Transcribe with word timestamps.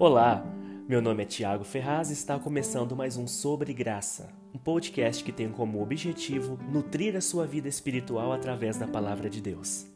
Olá, 0.00 0.46
meu 0.88 1.02
nome 1.02 1.24
é 1.24 1.26
Tiago 1.26 1.64
Ferraz 1.64 2.10
e 2.10 2.12
está 2.12 2.38
começando 2.38 2.94
mais 2.94 3.16
um 3.16 3.26
Sobre 3.26 3.74
Graça, 3.74 4.32
um 4.54 4.58
podcast 4.58 5.24
que 5.24 5.32
tem 5.32 5.50
como 5.50 5.82
objetivo 5.82 6.56
nutrir 6.70 7.16
a 7.16 7.20
sua 7.20 7.44
vida 7.44 7.66
espiritual 7.66 8.30
através 8.32 8.76
da 8.76 8.86
palavra 8.86 9.28
de 9.28 9.40
Deus. 9.40 9.88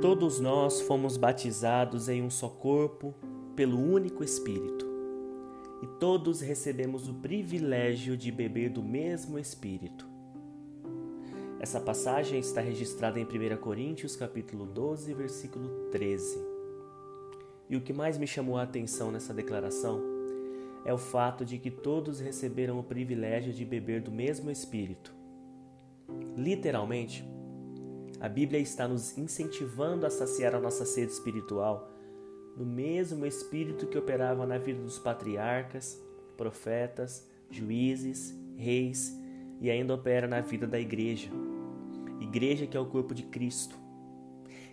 Todos 0.00 0.40
nós 0.40 0.80
fomos 0.80 1.18
batizados 1.18 2.08
em 2.08 2.22
um 2.22 2.30
só 2.30 2.48
corpo 2.48 3.14
pelo 3.54 3.78
único 3.78 4.24
Espírito. 4.24 4.90
E 5.82 5.86
todos 6.00 6.40
recebemos 6.40 7.10
o 7.10 7.14
privilégio 7.14 8.16
de 8.16 8.32
beber 8.32 8.70
do 8.70 8.82
mesmo 8.82 9.38
Espírito. 9.38 10.11
Essa 11.62 11.78
passagem 11.78 12.40
está 12.40 12.60
registrada 12.60 13.20
em 13.20 13.24
1 13.24 13.56
Coríntios, 13.58 14.16
capítulo 14.16 14.66
12, 14.66 15.14
versículo 15.14 15.68
13. 15.92 16.36
E 17.70 17.76
o 17.76 17.80
que 17.80 17.92
mais 17.92 18.18
me 18.18 18.26
chamou 18.26 18.58
a 18.58 18.64
atenção 18.64 19.12
nessa 19.12 19.32
declaração 19.32 20.02
é 20.84 20.92
o 20.92 20.98
fato 20.98 21.44
de 21.44 21.58
que 21.58 21.70
todos 21.70 22.18
receberam 22.18 22.80
o 22.80 22.82
privilégio 22.82 23.52
de 23.52 23.64
beber 23.64 24.00
do 24.00 24.10
mesmo 24.10 24.50
Espírito. 24.50 25.14
Literalmente, 26.36 27.24
a 28.18 28.28
Bíblia 28.28 28.58
está 28.58 28.88
nos 28.88 29.16
incentivando 29.16 30.04
a 30.04 30.10
saciar 30.10 30.56
a 30.56 30.60
nossa 30.60 30.84
sede 30.84 31.12
espiritual 31.12 31.88
no 32.56 32.66
mesmo 32.66 33.24
Espírito 33.24 33.86
que 33.86 33.96
operava 33.96 34.44
na 34.44 34.58
vida 34.58 34.82
dos 34.82 34.98
patriarcas, 34.98 35.96
profetas, 36.36 37.24
juízes, 37.48 38.36
reis 38.56 39.16
e 39.60 39.70
ainda 39.70 39.94
opera 39.94 40.26
na 40.26 40.40
vida 40.40 40.66
da 40.66 40.80
igreja. 40.80 41.30
Igreja 42.32 42.66
que 42.66 42.78
é 42.78 42.80
o 42.80 42.86
corpo 42.86 43.14
de 43.14 43.24
Cristo, 43.24 43.76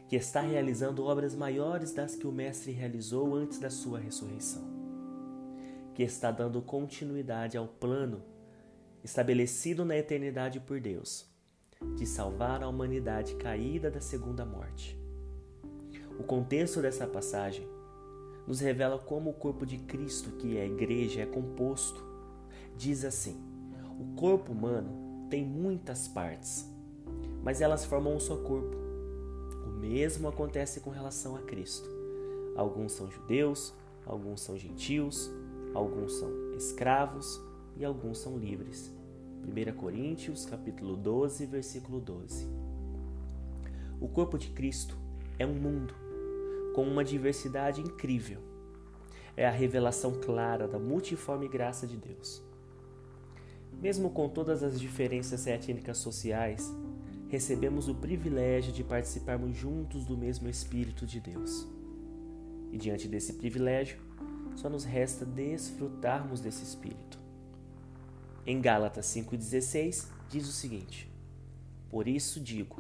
que 0.08 0.16
está 0.16 0.40
realizando 0.40 1.04
obras 1.04 1.36
maiores 1.36 1.92
das 1.92 2.16
que 2.16 2.26
o 2.26 2.32
Mestre 2.32 2.72
realizou 2.72 3.36
antes 3.36 3.60
da 3.60 3.70
sua 3.70 4.00
ressurreição, 4.00 4.64
que 5.94 6.02
está 6.02 6.32
dando 6.32 6.62
continuidade 6.62 7.58
ao 7.58 7.68
plano 7.68 8.24
estabelecido 9.04 9.84
na 9.84 9.98
eternidade 9.98 10.62
por 10.62 10.80
Deus 10.80 11.30
de 11.98 12.06
salvar 12.06 12.64
a 12.64 12.68
humanidade 12.70 13.36
caída 13.36 13.92
da 13.92 14.00
segunda 14.00 14.46
morte. 14.46 14.98
O 16.18 16.24
contexto 16.24 16.82
dessa 16.82 17.06
passagem 17.06 17.68
nos 18.48 18.62
revela 18.62 18.98
como 19.00 19.32
o 19.32 19.34
corpo 19.34 19.66
de 19.66 19.80
Cristo, 19.80 20.32
que 20.38 20.56
é 20.56 20.62
a 20.62 20.66
igreja, 20.66 21.24
é 21.24 21.26
composto. 21.26 22.02
Diz 22.78 23.04
assim: 23.04 23.38
o 24.00 24.16
corpo 24.16 24.54
humano 24.54 25.28
tem 25.30 25.44
muitas 25.44 26.08
partes, 26.08 26.66
mas 27.44 27.62
elas 27.62 27.86
formam 27.86 28.16
um 28.16 28.20
só 28.20 28.36
corpo. 28.38 28.76
O 29.66 29.70
mesmo 29.70 30.28
acontece 30.28 30.80
com 30.80 30.90
relação 30.90 31.36
a 31.36 31.40
Cristo. 31.40 31.90
Alguns 32.56 32.92
são 32.92 33.10
judeus, 33.10 33.74
alguns 34.06 34.42
são 34.42 34.58
gentios, 34.58 35.32
alguns 35.74 36.14
são 36.14 36.30
escravos 36.56 37.42
e 37.78 37.86
alguns 37.86 38.18
são 38.18 38.38
livres. 38.38 38.94
1 39.44 39.78
Coríntios, 39.78 40.46
capítulo 40.46 40.96
12, 40.96 41.46
versículo 41.46 42.00
12. 42.00 42.48
O 44.02 44.08
corpo 44.08 44.38
de 44.38 44.50
Cristo 44.50 44.98
é 45.38 45.46
um 45.46 45.54
mundo 45.54 45.94
com 46.74 46.84
uma 46.84 47.04
diversidade 47.04 47.82
incrível. 47.82 48.40
É 49.36 49.48
a 49.48 49.52
revelação 49.52 50.14
clara 50.20 50.68
da 50.68 50.78
multiforme 50.78 51.48
graça 51.48 51.88
de 51.88 51.98
Deus. 51.98 52.42
Mesmo 53.82 54.10
com 54.10 54.28
todas 54.28 54.64
as 54.64 54.80
diferenças 54.80 55.48
étnicas 55.48 55.98
sociais, 55.98 56.70
recebemos 57.30 57.88
o 57.88 57.96
privilégio 57.96 58.74
de 58.74 58.84
participarmos 58.84 59.56
juntos 59.56 60.04
do 60.04 60.18
mesmo 60.18 60.50
Espírito 60.50 61.06
de 61.06 61.20
Deus. 61.20 61.68
E 62.72 62.78
diante 62.78 63.08
desse 63.08 63.34
privilégio, 63.34 64.00
só 64.56 64.68
nos 64.68 64.84
resta 64.84 65.26
desfrutarmos 65.26 66.42
desse 66.42 66.64
Espírito. 66.64 67.20
Em 68.46 68.60
Gálatas 68.60 69.06
5,16 69.06 70.08
diz 70.28 70.50
o 70.50 70.52
seguinte: 70.52 71.10
Por 71.90 72.08
isso 72.08 72.40
digo, 72.40 72.78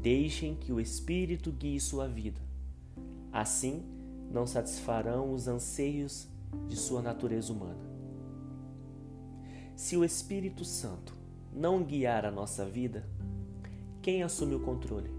deixem 0.00 0.54
que 0.54 0.72
o 0.72 0.80
Espírito 0.80 1.50
guie 1.50 1.80
sua 1.80 2.06
vida. 2.06 2.40
Assim, 3.32 3.84
não 4.30 4.46
satisfarão 4.46 5.32
os 5.32 5.48
anseios 5.48 6.28
de 6.68 6.76
sua 6.76 7.02
natureza 7.02 7.52
humana. 7.52 7.84
Se 9.74 9.96
o 9.96 10.04
Espírito 10.04 10.64
Santo 10.64 11.14
não 11.52 11.82
guiar 11.82 12.24
a 12.24 12.30
nossa 12.30 12.64
vida, 12.64 13.04
quem 14.06 14.22
assume 14.22 14.54
o 14.54 14.60
controle? 14.60 15.10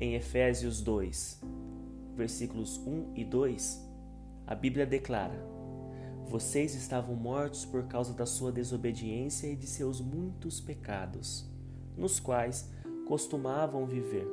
Em 0.00 0.14
Efésios 0.14 0.80
2, 0.80 1.42
versículos 2.16 2.78
1 2.78 3.12
e 3.16 3.22
2, 3.22 3.86
a 4.46 4.54
Bíblia 4.54 4.86
declara: 4.86 5.38
Vocês 6.26 6.74
estavam 6.74 7.14
mortos 7.14 7.66
por 7.66 7.82
causa 7.82 8.14
da 8.14 8.24
sua 8.24 8.50
desobediência 8.50 9.46
e 9.46 9.54
de 9.54 9.66
seus 9.66 10.00
muitos 10.00 10.58
pecados, 10.58 11.46
nos 11.98 12.18
quais 12.18 12.70
costumavam 13.06 13.84
viver, 13.84 14.26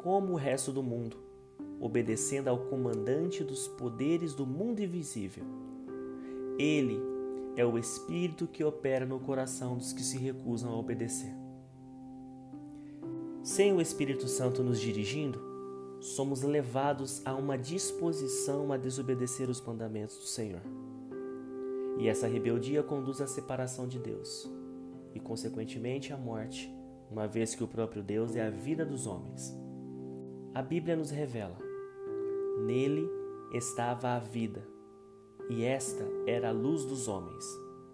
como 0.00 0.34
o 0.34 0.36
resto 0.36 0.70
do 0.70 0.80
mundo, 0.80 1.16
obedecendo 1.80 2.46
ao 2.46 2.66
comandante 2.66 3.42
dos 3.42 3.66
poderes 3.66 4.32
do 4.32 4.46
mundo 4.46 4.78
invisível. 4.78 5.44
Ele 6.56 7.00
é 7.56 7.66
o 7.66 7.76
Espírito 7.76 8.46
que 8.46 8.62
opera 8.62 9.04
no 9.04 9.18
coração 9.18 9.76
dos 9.76 9.92
que 9.92 10.04
se 10.04 10.18
recusam 10.18 10.70
a 10.70 10.76
obedecer. 10.76 11.41
Sem 13.42 13.72
o 13.72 13.80
Espírito 13.80 14.28
Santo 14.28 14.62
nos 14.62 14.80
dirigindo, 14.80 15.40
somos 16.00 16.42
levados 16.42 17.20
a 17.26 17.34
uma 17.34 17.58
disposição 17.58 18.72
a 18.72 18.76
desobedecer 18.76 19.50
os 19.50 19.60
mandamentos 19.60 20.16
do 20.16 20.26
Senhor. 20.26 20.62
E 21.98 22.06
essa 22.06 22.28
rebeldia 22.28 22.84
conduz 22.84 23.20
à 23.20 23.26
separação 23.26 23.88
de 23.88 23.98
Deus 23.98 24.48
e, 25.12 25.18
consequentemente, 25.18 26.12
à 26.12 26.16
morte, 26.16 26.72
uma 27.10 27.26
vez 27.26 27.52
que 27.52 27.64
o 27.64 27.68
próprio 27.68 28.00
Deus 28.00 28.36
é 28.36 28.46
a 28.46 28.50
vida 28.50 28.86
dos 28.86 29.08
homens. 29.08 29.52
A 30.54 30.62
Bíblia 30.62 30.94
nos 30.94 31.10
revela: 31.10 31.58
nele 32.64 33.10
estava 33.52 34.10
a 34.10 34.20
vida, 34.20 34.64
e 35.50 35.64
esta 35.64 36.04
era 36.28 36.50
a 36.50 36.52
luz 36.52 36.84
dos 36.84 37.08
homens. 37.08 37.44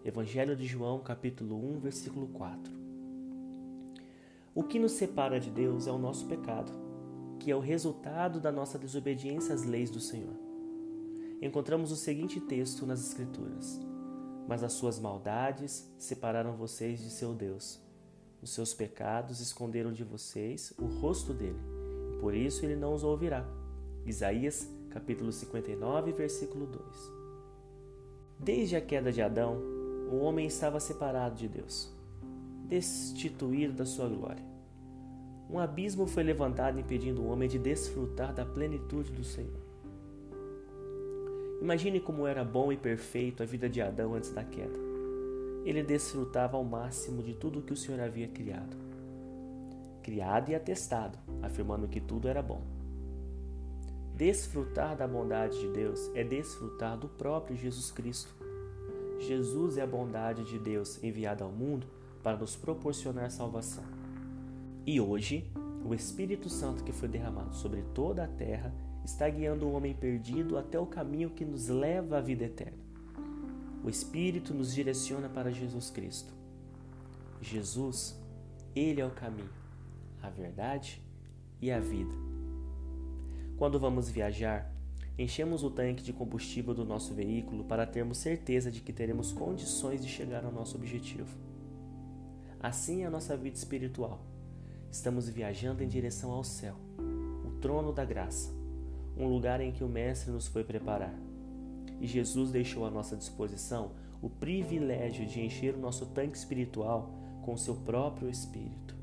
Evangelho 0.04 0.54
de 0.54 0.66
João, 0.66 1.00
capítulo 1.00 1.56
1, 1.56 1.80
versículo 1.80 2.28
4. 2.28 2.87
O 4.58 4.64
que 4.64 4.76
nos 4.76 4.90
separa 4.90 5.38
de 5.38 5.52
Deus 5.52 5.86
é 5.86 5.92
o 5.92 5.98
nosso 5.98 6.26
pecado, 6.26 6.72
que 7.38 7.48
é 7.48 7.54
o 7.54 7.60
resultado 7.60 8.40
da 8.40 8.50
nossa 8.50 8.76
desobediência 8.76 9.54
às 9.54 9.62
leis 9.62 9.88
do 9.88 10.00
Senhor. 10.00 10.34
Encontramos 11.40 11.92
o 11.92 11.96
seguinte 11.96 12.40
texto 12.40 12.84
nas 12.84 12.98
Escrituras: 13.06 13.80
Mas 14.48 14.64
as 14.64 14.72
suas 14.72 14.98
maldades 14.98 15.88
separaram 15.96 16.56
vocês 16.56 16.98
de 16.98 17.08
seu 17.08 17.34
Deus. 17.34 17.80
Os 18.42 18.50
seus 18.50 18.74
pecados 18.74 19.38
esconderam 19.38 19.92
de 19.92 20.02
vocês 20.02 20.74
o 20.76 20.86
rosto 20.86 21.32
dele, 21.32 21.60
e 22.16 22.20
por 22.20 22.34
isso 22.34 22.66
ele 22.66 22.74
não 22.74 22.94
os 22.94 23.04
ouvirá. 23.04 23.46
Isaías, 24.04 24.68
capítulo 24.90 25.30
59, 25.30 26.10
versículo 26.10 26.66
2. 26.66 26.84
Desde 28.40 28.74
a 28.74 28.80
queda 28.80 29.12
de 29.12 29.22
Adão, 29.22 29.62
o 30.10 30.16
homem 30.16 30.48
estava 30.48 30.80
separado 30.80 31.36
de 31.36 31.46
Deus 31.46 31.96
destituído 32.68 33.72
da 33.72 33.86
sua 33.86 34.08
glória. 34.08 34.47
Um 35.50 35.58
abismo 35.58 36.06
foi 36.06 36.22
levantado 36.22 36.78
impedindo 36.78 37.22
o 37.22 37.28
homem 37.30 37.48
de 37.48 37.58
desfrutar 37.58 38.34
da 38.34 38.44
plenitude 38.44 39.10
do 39.10 39.24
Senhor. 39.24 39.68
Imagine 41.62 42.00
como 42.00 42.26
era 42.26 42.44
bom 42.44 42.70
e 42.70 42.76
perfeito 42.76 43.42
a 43.42 43.46
vida 43.46 43.68
de 43.68 43.80
Adão 43.80 44.14
antes 44.14 44.30
da 44.30 44.44
queda. 44.44 44.78
Ele 45.64 45.82
desfrutava 45.82 46.56
ao 46.56 46.64
máximo 46.64 47.22
de 47.22 47.34
tudo 47.34 47.58
o 47.58 47.62
que 47.62 47.72
o 47.72 47.76
Senhor 47.76 48.00
havia 48.00 48.28
criado. 48.28 48.76
Criado 50.02 50.50
e 50.50 50.54
atestado, 50.54 51.18
afirmando 51.42 51.88
que 51.88 52.00
tudo 52.00 52.28
era 52.28 52.42
bom. 52.42 52.62
Desfrutar 54.14 54.96
da 54.96 55.06
bondade 55.06 55.58
de 55.58 55.68
Deus 55.68 56.10
é 56.14 56.22
desfrutar 56.22 56.96
do 56.98 57.08
próprio 57.08 57.56
Jesus 57.56 57.90
Cristo. 57.90 58.34
Jesus 59.18 59.78
é 59.78 59.82
a 59.82 59.86
bondade 59.86 60.44
de 60.44 60.58
Deus 60.58 61.02
enviada 61.02 61.42
ao 61.42 61.50
mundo 61.50 61.86
para 62.22 62.36
nos 62.36 62.54
proporcionar 62.54 63.30
salvação. 63.30 63.84
E 64.88 65.02
hoje, 65.02 65.44
o 65.84 65.92
Espírito 65.92 66.48
Santo 66.48 66.82
que 66.82 66.92
foi 66.92 67.10
derramado 67.10 67.54
sobre 67.54 67.82
toda 67.94 68.24
a 68.24 68.26
terra 68.26 68.72
está 69.04 69.28
guiando 69.28 69.66
o 69.66 69.72
homem 69.74 69.94
perdido 69.94 70.56
até 70.56 70.80
o 70.80 70.86
caminho 70.86 71.28
que 71.28 71.44
nos 71.44 71.68
leva 71.68 72.16
à 72.16 72.20
vida 72.22 72.46
eterna. 72.46 72.78
O 73.84 73.90
Espírito 73.90 74.54
nos 74.54 74.72
direciona 74.72 75.28
para 75.28 75.52
Jesus 75.52 75.90
Cristo. 75.90 76.32
Jesus, 77.38 78.18
Ele 78.74 79.02
é 79.02 79.04
o 79.04 79.10
caminho, 79.10 79.50
a 80.22 80.30
verdade 80.30 81.02
e 81.60 81.70
a 81.70 81.78
vida. 81.78 82.14
Quando 83.58 83.78
vamos 83.78 84.08
viajar, 84.08 84.72
enchemos 85.18 85.62
o 85.62 85.70
tanque 85.70 86.02
de 86.02 86.14
combustível 86.14 86.72
do 86.72 86.86
nosso 86.86 87.12
veículo 87.12 87.62
para 87.62 87.86
termos 87.86 88.16
certeza 88.16 88.70
de 88.70 88.80
que 88.80 88.94
teremos 88.94 89.32
condições 89.32 90.00
de 90.00 90.08
chegar 90.08 90.46
ao 90.46 90.50
nosso 90.50 90.78
objetivo. 90.78 91.36
assim 92.58 93.02
é 93.02 93.06
a 93.06 93.10
nossa 93.10 93.36
vida 93.36 93.58
espiritual. 93.58 94.37
Estamos 94.90 95.28
viajando 95.28 95.82
em 95.82 95.88
direção 95.88 96.30
ao 96.30 96.42
céu, 96.42 96.74
o 97.44 97.60
trono 97.60 97.92
da 97.92 98.06
graça, 98.06 98.50
um 99.16 99.28
lugar 99.28 99.60
em 99.60 99.70
que 99.70 99.84
o 99.84 99.88
Mestre 99.88 100.32
nos 100.32 100.48
foi 100.48 100.64
preparar. 100.64 101.14
E 102.00 102.06
Jesus 102.06 102.50
deixou 102.50 102.86
à 102.86 102.90
nossa 102.90 103.14
disposição 103.14 103.92
o 104.22 104.30
privilégio 104.30 105.26
de 105.26 105.40
encher 105.40 105.74
o 105.74 105.78
nosso 105.78 106.06
tanque 106.06 106.38
espiritual 106.38 107.12
com 107.42 107.52
o 107.52 107.58
seu 107.58 107.74
próprio 107.76 108.30
Espírito. 108.30 108.96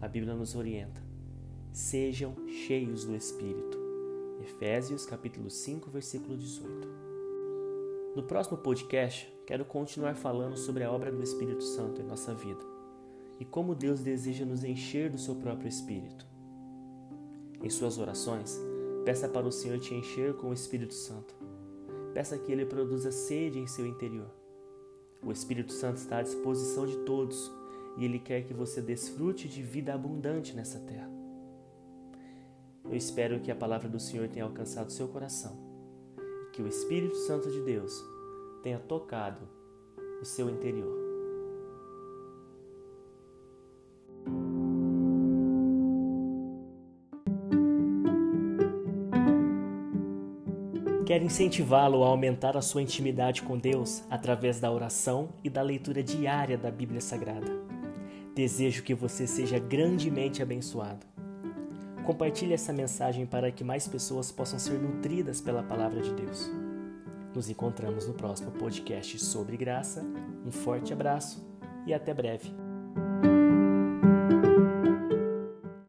A 0.00 0.06
Bíblia 0.06 0.34
nos 0.34 0.54
orienta: 0.54 1.02
sejam 1.72 2.34
cheios 2.48 3.04
do 3.04 3.16
Espírito. 3.16 3.82
Efésios 4.40 5.04
capítulo 5.04 5.50
5, 5.50 5.90
versículo 5.90 6.36
18. 6.36 6.88
No 8.14 8.22
próximo 8.22 8.58
podcast, 8.58 9.32
quero 9.46 9.64
continuar 9.64 10.14
falando 10.14 10.56
sobre 10.56 10.84
a 10.84 10.92
obra 10.92 11.10
do 11.10 11.22
Espírito 11.22 11.64
Santo 11.64 12.00
em 12.00 12.04
nossa 12.04 12.34
vida 12.34 12.81
e 13.42 13.44
como 13.44 13.74
Deus 13.74 13.98
deseja 13.98 14.44
nos 14.44 14.62
encher 14.62 15.10
do 15.10 15.18
seu 15.18 15.34
próprio 15.34 15.68
Espírito. 15.68 16.24
Em 17.60 17.68
suas 17.68 17.98
orações, 17.98 18.56
peça 19.04 19.28
para 19.28 19.44
o 19.44 19.50
Senhor 19.50 19.80
te 19.80 19.92
encher 19.92 20.34
com 20.34 20.50
o 20.50 20.52
Espírito 20.52 20.94
Santo. 20.94 21.34
Peça 22.14 22.38
que 22.38 22.52
ele 22.52 22.64
produza 22.64 23.10
sede 23.10 23.58
em 23.58 23.66
seu 23.66 23.84
interior. 23.84 24.30
O 25.26 25.32
Espírito 25.32 25.72
Santo 25.72 25.96
está 25.96 26.18
à 26.18 26.22
disposição 26.22 26.86
de 26.86 26.96
todos 26.98 27.50
e 27.98 28.04
ele 28.04 28.20
quer 28.20 28.44
que 28.44 28.54
você 28.54 28.80
desfrute 28.80 29.48
de 29.48 29.60
vida 29.60 29.92
abundante 29.92 30.54
nessa 30.54 30.78
terra. 30.78 31.10
Eu 32.84 32.94
espero 32.94 33.40
que 33.40 33.50
a 33.50 33.56
palavra 33.56 33.88
do 33.88 33.98
Senhor 33.98 34.28
tenha 34.28 34.44
alcançado 34.44 34.92
seu 34.92 35.08
coração 35.08 35.58
e 36.16 36.52
que 36.52 36.62
o 36.62 36.68
Espírito 36.68 37.16
Santo 37.16 37.50
de 37.50 37.60
Deus 37.62 37.92
tenha 38.62 38.78
tocado 38.78 39.48
o 40.20 40.24
seu 40.24 40.48
interior. 40.48 41.11
Quero 51.12 51.26
incentivá-lo 51.26 52.02
a 52.04 52.08
aumentar 52.08 52.56
a 52.56 52.62
sua 52.62 52.80
intimidade 52.80 53.42
com 53.42 53.58
Deus 53.58 54.02
através 54.08 54.58
da 54.58 54.72
oração 54.72 55.28
e 55.44 55.50
da 55.50 55.60
leitura 55.60 56.02
diária 56.02 56.56
da 56.56 56.70
Bíblia 56.70 57.02
Sagrada. 57.02 57.52
Desejo 58.34 58.82
que 58.82 58.94
você 58.94 59.26
seja 59.26 59.58
grandemente 59.58 60.42
abençoado. 60.42 61.04
Compartilhe 62.06 62.54
essa 62.54 62.72
mensagem 62.72 63.26
para 63.26 63.52
que 63.52 63.62
mais 63.62 63.86
pessoas 63.86 64.32
possam 64.32 64.58
ser 64.58 64.78
nutridas 64.78 65.38
pela 65.38 65.62
palavra 65.62 66.00
de 66.00 66.14
Deus. 66.14 66.50
Nos 67.34 67.50
encontramos 67.50 68.08
no 68.08 68.14
próximo 68.14 68.50
podcast 68.52 69.18
sobre 69.18 69.58
graça. 69.58 70.02
Um 70.46 70.50
forte 70.50 70.94
abraço 70.94 71.46
e 71.86 71.92
até 71.92 72.14
breve. 72.14 72.71